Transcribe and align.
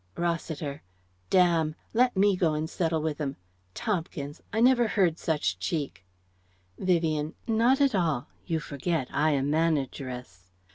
Rossiter: 0.17 0.81
"Damn! 1.29 1.75
Let 1.93 2.17
me 2.17 2.35
go 2.35 2.55
and 2.55 2.67
settle 2.67 3.03
with 3.03 3.21
'em. 3.21 3.35
Tompkins! 3.75 4.41
I 4.51 4.59
never 4.59 4.87
heard 4.87 5.19
such 5.19 5.59
cheek" 5.59 6.03
Vivien: 6.79 7.35
"Not 7.47 7.79
at 7.79 7.93
all. 7.93 8.27
You 8.47 8.59
forget 8.59 9.09
I 9.13 9.29
am 9.33 9.51
Manageress." 9.51 10.49